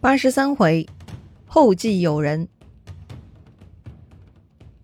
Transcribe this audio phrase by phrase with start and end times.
[0.00, 0.86] 八十三回，
[1.44, 2.46] 后继有人。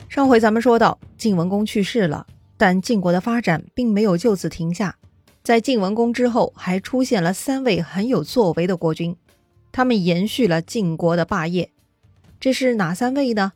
[0.09, 2.26] 上回咱们说到晋文公去世了，
[2.57, 4.97] 但晋国的发展并没有就此停下。
[5.45, 9.14] 在晋文公之后，还出现了三位很有作为的国君，
[9.71, 11.70] 他们延续了晋国的霸业。
[12.40, 13.52] 这是哪三位呢？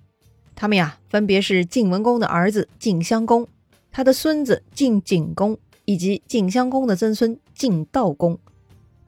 [0.54, 3.48] 他们呀，分别是晋文公的儿子晋襄公，
[3.90, 8.38] 他的孙子晋景公，以及晋襄公的曾孙晋悼公。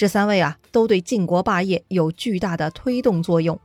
[0.01, 3.61] 这三位啊，都对晋国霸业有巨大的推动作用。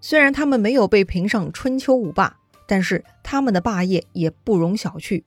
[0.00, 5.24] 虽然他们没有被评上春秋五霸，但是他们的霸业也不容小觑，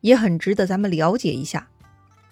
[0.00, 1.68] 也很值得咱们了解一下。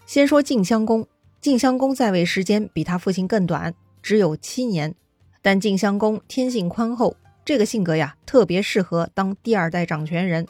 [0.06, 1.06] 先说晋襄公，
[1.42, 4.94] 晋襄公在位时间比他父亲更短，只有七年，
[5.42, 7.14] 但晋襄公天性宽厚。
[7.44, 10.48] 这个性格呀，特别适合当第二代掌权人。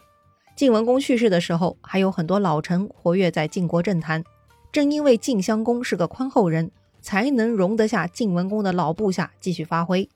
[0.55, 4.23] 晋文公去世的时候，还有很多老臣活跃在晋国政坛。
[4.71, 6.71] 正因为晋襄公是个宽厚人，
[7.05, 10.09] 才能容得下晋文公的老部下继续发挥。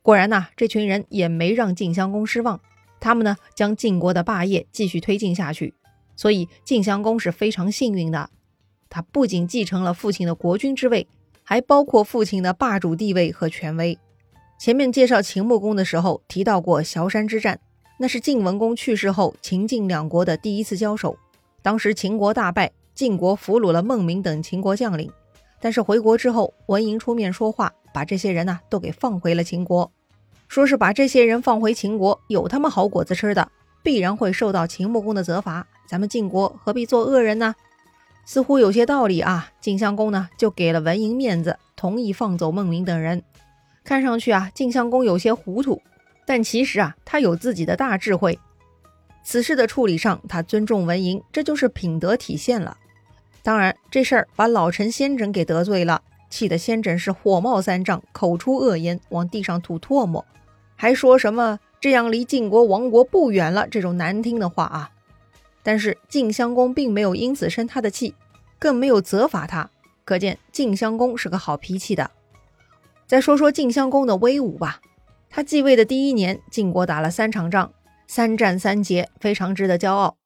[0.00, 2.58] 果然呐，这群人也没让晋襄公失望，
[2.98, 5.74] 他们呢将晋国的霸业继续推进下去。
[6.16, 8.30] 所以晋襄公是非常幸运的，
[8.88, 11.06] 他不仅继承了父亲的国君之位，
[11.42, 13.98] 还包括父亲的霸主地位和权威。
[14.58, 17.60] 前面介绍秦穆公的时候提到过崤山之战，
[17.98, 21.18] 那是晋文公去世后秦晋两国的第一次交手。
[21.60, 25.10] 当时秦国大败，晋国俘虏了孟明等秦国将领，
[25.60, 29.92] 但是回国之后，文嬴出面说话，把这些人呢都给放回了秦国，
[30.48, 33.50] 说是把这些人放回秦国，有他们好果子吃的，
[33.82, 35.66] 必然会受到秦穆公的责罚。
[35.86, 37.54] 咱们晋国何必做恶人呢？
[38.24, 39.50] 似乎有些道理啊。
[39.60, 43.22] 晋襄公呢就给了文嬴面子，同意放走孟明等人。
[43.82, 45.82] 看上去啊，晋襄公有些糊涂，
[46.24, 48.38] 但其实啊，他有自己的大智慧。
[49.22, 52.76] 此事的处理上，他尊重文嬴，这就是品德体现了。
[53.42, 60.24] 当然，这事儿把老臣先轸给得罪了，气得先轸是火冒三丈，口出恶言，往地上吐唾沫，
[60.76, 64.90] 还说什么这样离晋国亡国不远了这种难听的话啊。
[65.62, 68.14] 但是晋襄公并没有因此生他的气，
[68.58, 69.70] 更没有责罚他，
[70.04, 72.10] 可见晋襄公是个好脾气的。
[73.06, 74.80] 再说说晋襄公的威武吧。
[75.28, 77.72] 他继位的第一年，晋国打了三场仗，
[78.06, 80.16] 三战三捷，非常值得骄傲。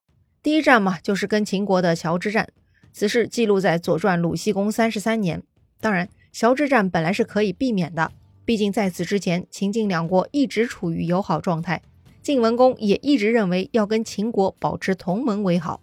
[0.43, 2.49] 第一战嘛，就是跟秦国的崤之战，
[2.97, 5.43] 此事记录在《左传》鲁僖公三十三年。
[5.81, 8.13] 当然，崤之战本来是可以避免的，
[8.45, 11.83] 毕竟在此之前，秦晋两国一直处于友好状态，
[12.23, 15.81] 晋文公也一直认为要跟秦国保持同盟为好。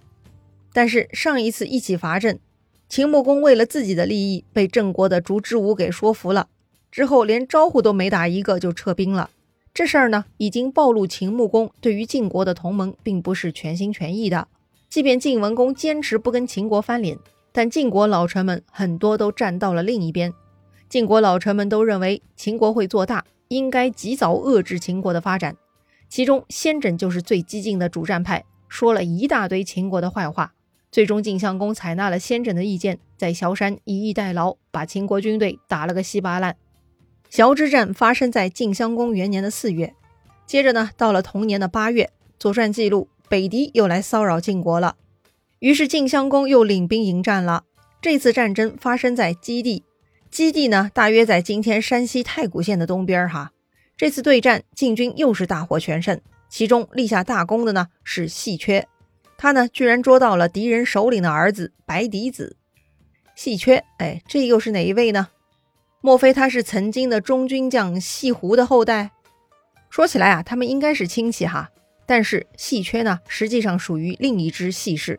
[0.72, 2.40] 但是上一次一起伐郑，
[2.88, 6.48] 秦穆公为了自己的利益，被郑国的烛之武给说服了。
[6.90, 9.30] 之后连招呼都没打一个就撤兵了，
[9.74, 14.48] 这事儿呢已经暴露秦穆公对于晋国的同盟并不是全心全意的。
[14.92, 17.18] 即便晋文公坚持不跟秦国翻脸，
[17.54, 20.34] 但晋国老臣们很多都站到了另一边。
[20.90, 25.56] 晋国老臣们都认为秦国会做大，应该及早遏制秦国的发展。
[26.10, 30.52] 其中先轸就是最激进的主战派，说了一大堆秦国的坏话。
[30.92, 36.58] 最终晋襄公采纳了先轸的意见，在崤山以逸待劳，把秦国军队打了个稀巴烂。
[37.30, 39.96] 崤之战发生在晋襄公元年的四月，
[40.46, 42.04] 接着呢，到了同年的八月，
[42.38, 44.98] 《左传》记录北狄又来骚扰晋国了，
[45.60, 47.64] 于是晋襄公又领兵迎战了。
[48.02, 49.86] 这次战争发生在基地，
[50.30, 53.54] 基地呢大约在今天山西太谷县的东边哈。
[53.96, 58.86] 这次对战，晋军又是大获全胜，其中立下大功的呢是细缺，
[59.38, 62.58] 他呢居然捉到了敌人首领的儿子白狄子。
[63.34, 65.30] 细缺，哎，这又是哪一位呢？
[66.02, 69.12] 莫非他是曾经的中军将细胡的后代？
[69.90, 71.70] 说起来啊，他们应该是亲戚哈。
[72.12, 75.18] 但是细缺呢，实际上属于另一支细氏。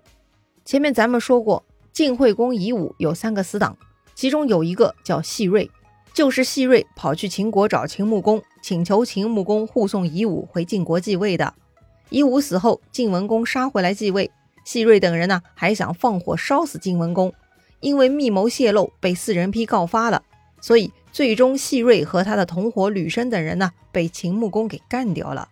[0.63, 3.75] 前面咱们说过，晋惠公夷吾有三个死党，
[4.15, 5.71] 其中有一个叫细瑞，
[6.13, 11.55] 就是细瑞跑去秦国找秦穆公，请求秦穆公护送夷吾回晋国继位的。
[12.11, 14.31] 夷吾死后，晋文公杀回来继位，
[14.63, 17.33] 细瑞等人呢还想放火烧死晋文公，
[17.81, 20.23] 因为密谋泄露被四人批告发了。
[20.61, 25.49] 所以，最终细瑞和他的同伙吕生等人呢，被秦穆公给干掉了。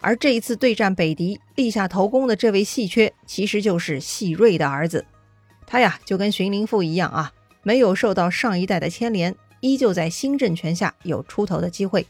[0.00, 5.04] 而这一次对战北狄立下头功的这位细缺，其实就是细瑞的儿子。
[5.66, 7.32] 他呀，就跟荀林父一样啊，
[7.62, 12.06] 没有受到上一代的牵连，依旧在新政权下有出头的机会。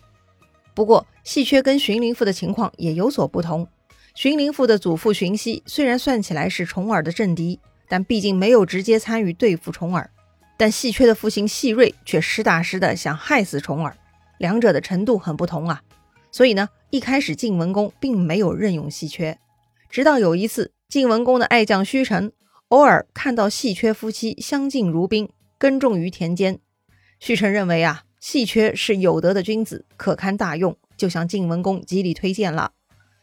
[0.75, 3.67] 不过，细缺跟荀林父的情况也有所不同。
[4.15, 10.11] 荀林父的祖父荀息虽然算起来是重耳的政敌，但毕竟没有直接参与对付重耳。
[10.59, 13.97] 但细缺的父亲细瑞却实打实的想害死重耳，
[14.39, 15.83] 两者的程度很不同啊。
[16.37, 19.39] 所以呢，一开始晋文公并没有任用细缺，
[19.89, 22.31] 直到有一次，晋文公的爱将胥臣
[22.69, 26.59] 偶尔看到细缺夫妻相敬如宾，耕种于田间，
[27.19, 32.73] 胥臣认为啊，细缺是有德的君子，可堪大用，就向晋文公极力推荐了。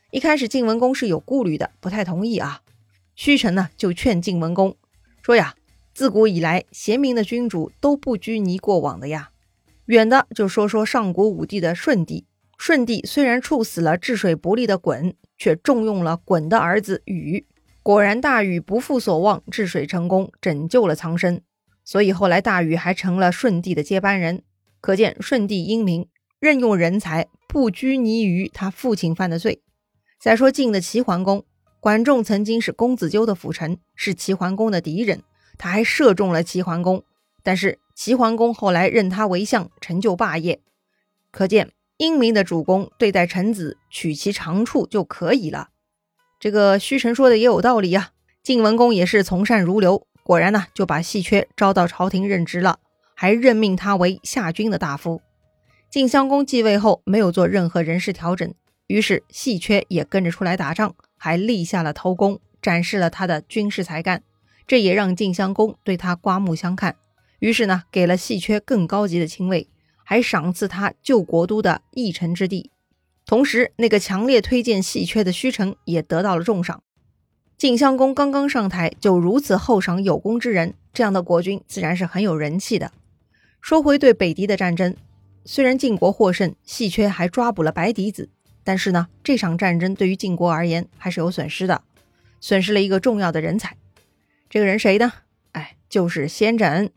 [0.09, 2.61] 一开始晋文公是有顾虑的，不太同意啊。
[3.15, 4.75] 虚臣呢就劝晋文公
[5.21, 5.53] 说呀
[5.93, 9.29] ：“自古以来，贤明的君主都不拘泥过往的呀。
[9.85, 12.25] 远的就说说上古武帝的舜帝，
[12.65, 17.45] 舜帝虽然处死了治水不力的鲧，却重用了鲧的儿子禹。
[17.83, 21.41] 果然大禹不负所望，治水成功，拯救了苍生。
[21.83, 24.43] 所以后来大禹还成了舜帝的接班人。”
[24.79, 26.07] 可见舜帝英明，
[26.39, 29.61] 任用人才不拘泥于他父亲犯的罪。
[30.17, 31.43] 再说晋的齐桓公，
[31.81, 35.21] 管仲曾经是公子纠的辅臣，是齐桓公的敌人，
[35.57, 37.03] 他还射中了齐桓公。
[37.43, 40.61] 但是齐桓公后来任他为相，成就霸业。
[41.29, 45.69] 可见英明的主公对待臣子，取其长处就可以了。
[46.39, 48.11] 这个虚臣说的也有道理呀。
[48.41, 52.79] 晋文公也是从善如流，果然呢就把细缺招到朝廷任职了。
[53.15, 55.21] 还任命他为夏军的大夫。
[55.89, 58.53] 晋襄公继位后，没有做任何人事调整，
[58.87, 64.23] 于是细缺也跟着出来打仗，还立下了头功，展示了他的军事才干。
[64.65, 66.95] 这也让晋襄公对他刮目相看，
[67.39, 69.69] 于是呢，给了细缺更高级的亲卫，
[70.03, 72.69] 还赏赐他旧国都的一城之地。
[73.25, 76.83] 同时，那个强烈推荐细缺的虚城也得到了重赏。
[77.57, 82.91] 晋襄公刚刚上台，就如此厚赏有功之人，这样的国君自然是很有人气的。
[83.61, 84.93] 说回对北狄的战争，
[85.45, 88.29] 虽然晋国获胜，细缺还抓捕了白狄子，
[88.65, 91.83] 但是呢，这场战争对于晋国而言还是有损失的，
[92.41, 93.77] 损失了一个重要的人才。
[94.49, 95.13] 这个人谁呢？
[95.53, 96.89] 哎，就是先轸。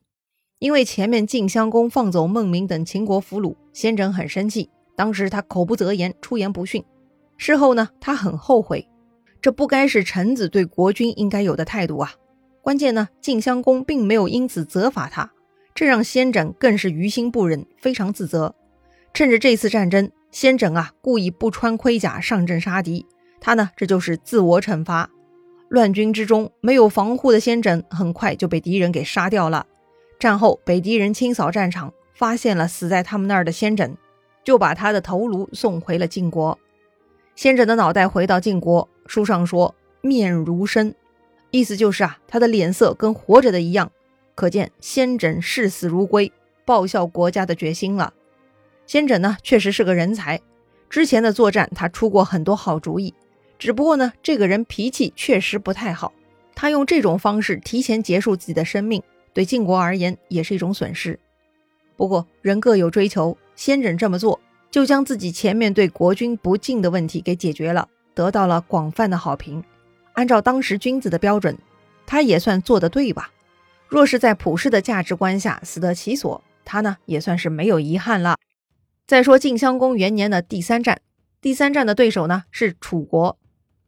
[0.58, 6.82] 因为前面晋襄公放走孟明等秦国俘虏，先轸很生气，当时他口不择言，出言不逊。
[7.36, 8.88] 事后呢，他很后悔，
[9.42, 12.14] 这不该是臣子对国君应该有的态度啊。
[12.62, 15.30] 关键呢，晋襄公并没有因此责罚他。
[15.74, 18.54] 这让先轸更是于心不忍，非常自责。
[19.12, 23.04] 趁着这次战争，先轸啊故意不穿盔甲上阵杀敌，
[23.42, 25.10] 他呢这就是自我惩罚。
[25.68, 29.66] 乱军之中没有防护的先轸，很快就被敌人给杀掉了。
[30.26, 33.94] 战后，北狄人清扫战场，发现了死在他们那儿的先轸，
[34.42, 36.58] 就把他的头颅送回了晋国。
[37.36, 40.92] 先轸的脑袋回到晋国，书上说面如生，
[41.52, 43.92] 意思就是啊他的脸色跟活着的一样。
[44.34, 46.32] 可见先轸视死如归、
[46.64, 48.12] 报效国家的决心了。
[48.84, 50.40] 先轸呢，确实是个人才。
[50.90, 53.14] 之前的作战，他出过很多好主意。
[53.60, 56.12] 只不过呢，这个人脾气确实不太好。
[56.56, 59.00] 他用这种方式提前结束自己的生命，
[59.36, 61.20] 对晋国而言也是一种损失。
[61.94, 64.40] 不过人各有追求，先轸这么做，
[64.70, 69.62] 就将自己前面对国君不敬的问题给解决了，得到了广泛的好评。
[70.14, 71.58] 按照当时君子的标准，
[72.06, 73.30] 他也算做得对吧？
[73.88, 78.38] 若是在普世的价值观下死得其所，他呢也算是没有遗憾了。
[79.06, 81.02] 再说晋襄公元年的第三战，
[81.42, 83.38] 第三战的对手呢是楚国。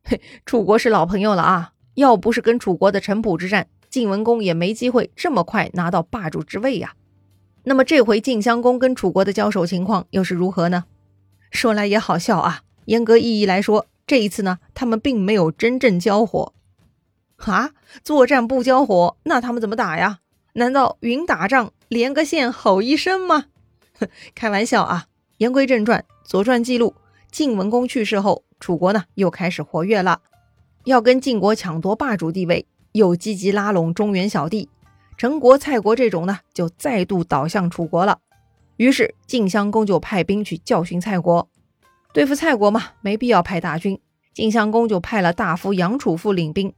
[0.05, 1.73] 嘿， 楚国是老朋友了啊！
[1.95, 3.67] 要不是跟楚国的城濮之战，
[3.99, 6.95] 晋文公也没机会这么快拿到霸主之位呀。
[7.65, 10.85] 那么这回晋襄公跟楚国的交手情况又是如何呢？
[11.51, 16.53] 说来也好笑啊，严格意义来说，这一次呢，他们并没有真正交火。
[17.39, 17.73] 啊！
[18.05, 20.21] 作战不交火，那他们怎么打呀？
[20.53, 23.47] 难道云打仗连个线吼一声吗？
[24.37, 25.07] 开玩笑啊！
[25.39, 26.95] 言归正传，《左传》记录，
[27.33, 30.21] 晋文公去世后，楚国呢又开始活跃了，
[30.85, 34.69] 要跟晋国抢夺霸主地位，又积极拉拢中原小弟，
[35.17, 38.19] 陈国、蔡国这种呢就再度倒向楚国了。
[38.77, 41.49] 于是晋襄公就派兵去教训蔡国，
[42.13, 44.01] 对付蔡国嘛，没必要派大军，
[44.33, 46.73] 晋襄公就派了大夫杨楚父领兵。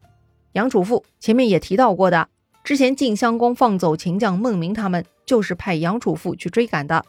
[0.53, 2.29] 杨楚父前面也提到过的，
[2.65, 7.05] 之前晋襄公放走秦将孟明他们，就是派杨楚父去追赶的。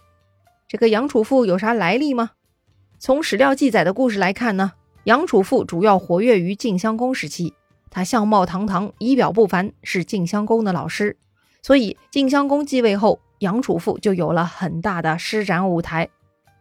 [0.67, 2.31] 这个杨楚父有啥来历吗？
[2.99, 4.73] 从史料记载的故事来看呢，
[5.05, 7.53] 杨楚父主要活跃于晋襄公时期，
[7.91, 11.17] 他相貌堂堂，仪表不凡，是晋襄公的老师。
[11.61, 16.09] 所以晋襄公继位后，杨楚父就有了很大的施展舞台。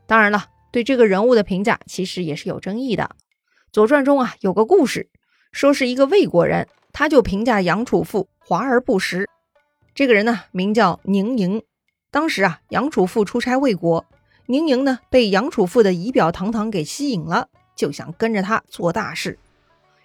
[0.06, 3.04] 当然了，对这个人物的评价其实也是有争议的。
[3.72, 5.08] 《左传》中啊有个故事。
[5.52, 9.28] 说是一个魏国人，他就评价杨楚父华而不实。
[9.94, 11.62] 这个人呢，名叫宁莹。
[12.12, 14.04] 当时啊，杨楚父出差魏国，
[14.46, 19.38] 宁莹呢被杨楚父的仪表堂堂给吸引了，就想跟着他做大事。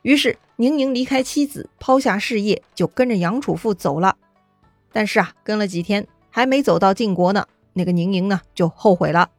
[0.06, 4.16] 于是宁宁离开妻子，抛下事业，就跟着杨楚富走了。
[4.94, 9.32] 但是啊，跟了几天，还没走到晋国呢，那个宁宁呢就后悔了。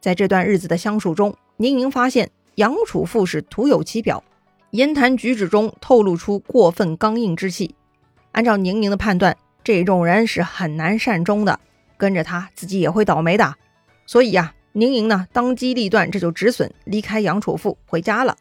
[0.00, 4.24] 在这段日子的相处中，宁宁发现杨楚富是徒有其表。
[4.70, 7.74] 言谈举止中透露出过分刚硬之气。
[8.32, 11.60] 按照宁宁的判断，这种人是很难善终的，
[11.98, 13.54] 跟着他自己也会倒霉的，
[14.06, 18.34] 所以呀，宁宁呢当机立断，这就止损离开杨楚富回家了。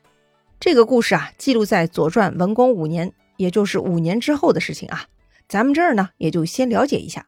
[0.59, 5.05] 这个故事啊，记录在《左传》文公五年，也就是五年之后的事情啊。
[5.47, 7.27] 咱们这儿呢，也就先了解一下。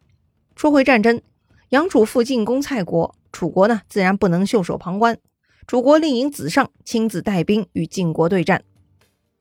[0.55, 1.21] 说回战争，
[1.69, 5.19] 杨楚父进攻蔡国，楚国呢自然不能袖手旁观。
[5.67, 8.63] 楚国令尹子尚亲自带兵与晋国对战。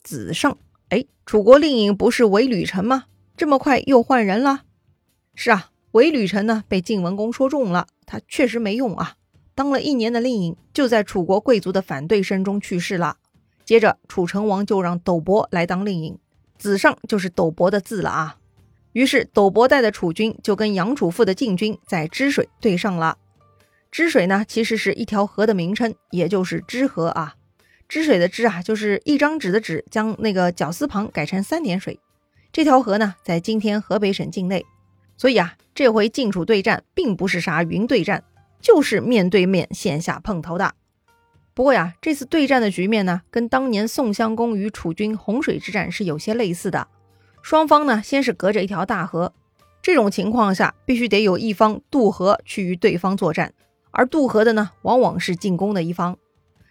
[0.03, 0.59] 子尚，
[0.91, 3.05] 哎，楚国令尹不是韦履臣吗？
[3.37, 4.65] 这么快又换人了？
[5.35, 9.15] 是啊，韦履臣呢被晋文公说中了，他确实没用啊。
[9.55, 13.17] 当了一年的令尹，就在楚国贵族的反对声中去世了。
[13.67, 16.17] 接着，楚成王就让斗伯来当令尹，
[16.57, 18.37] 子上就是斗伯的字了啊。
[18.93, 23.19] 于是，斗伯带的楚军就跟杨楚父的晋军在支水对上了。
[23.91, 27.35] 支水呢，其实是一条河的名称，也就是支河啊。
[27.89, 31.99] 支水的支啊，就是一张纸的纸，将那个绞丝旁改成三点水。
[32.53, 34.65] 这条河呢，在今天河北省境内。
[35.17, 38.23] 所以啊，这回晋楚对战并不是啥云对战，
[38.61, 40.73] 就是面对面线下碰头的。
[41.57, 46.87] 不过呀，这次对战的局面呢，跟当年宋襄公与楚军洪水之战是有些类似的。
[47.41, 49.33] 双方呢，先是隔着一条大河，
[49.81, 53.55] 这种情况下，必须得有一方渡河去与对方作战。
[53.91, 56.19] 而渡河的呢，往往是进攻的一方，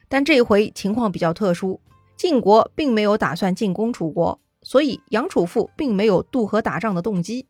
[0.07, 1.81] 但这回情况比较特殊，
[2.15, 7.47] 晋国并没有打算进攻楚国，所以杨楚父并没有渡河打仗的动机。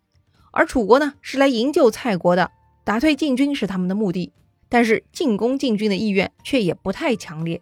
[0.51, 2.51] 而楚国呢，是来营救蔡国的，
[2.85, 4.31] 打退晋军是他们的目的，
[4.69, 7.61] 但是进攻晋军的意愿却也不太强烈。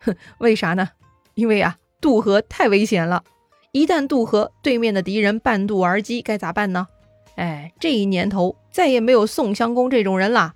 [0.00, 0.88] 哼，为啥呢？
[1.34, 3.22] 因为啊，渡河太危险了，
[3.72, 6.86] 一旦渡河，对面的敌人半渡而击，该咋办呢？
[7.36, 10.54] 哎，这一年头再也没有宋襄公这种人了。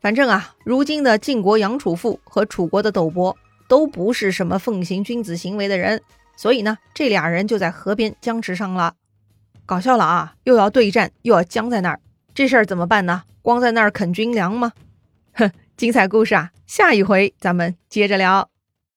[0.00, 3.36] 反正啊，如今的晋国杨楚父和楚国的斗伯
[3.68, 6.00] 都不是什么奉行君子行为的人，
[6.36, 8.94] 所以呢，这俩人就在河边僵持上了。
[9.66, 10.34] 搞笑了啊！
[10.44, 12.00] 又要对战，又要僵在那儿，
[12.32, 13.24] 这事儿怎么办呢？
[13.42, 14.72] 光在那儿啃军粮吗？
[15.36, 18.55] 哼， 精彩故事啊，下一回咱们接着聊。